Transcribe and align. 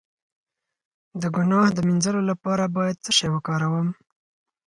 د 1.21 1.23
ګناه 1.35 1.67
د 1.73 1.79
مینځلو 1.87 2.21
لپاره 2.31 2.63
باید 2.75 3.01
څه 3.03 3.11
شی 3.17 3.27
وکاروم؟ 3.31 3.87